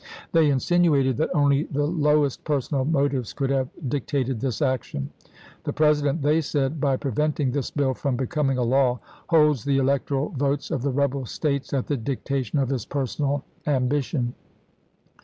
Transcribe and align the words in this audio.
They 0.31 0.49
insinuated 0.49 1.17
that 1.17 1.29
only 1.35 1.65
the 1.65 1.85
lowest 1.85 2.43
personal 2.43 2.85
motives 2.85 3.33
could 3.33 3.51
have 3.51 3.69
dic 3.87 4.07
tated 4.07 4.39
this 4.39 4.59
action:" 4.59 5.11
The 5.65 5.73
President," 5.73 6.23
they 6.23 6.41
said," 6.41 6.81
by 6.81 6.97
preventing 6.97 7.51
this 7.51 7.69
bill 7.69 7.93
from 7.93 8.15
becoming 8.15 8.57
a 8.57 8.63
law, 8.63 8.99
holds 9.27 9.63
the 9.63 9.77
electoral 9.77 10.29
votes 10.29 10.71
of 10.71 10.81
the 10.81 10.89
rebel 10.91 11.27
States 11.27 11.71
at 11.71 11.85
the 11.85 11.97
dictation 11.97 12.57
of 12.57 12.69
his 12.69 12.83
personal 12.87 13.45
ambition. 13.67 14.33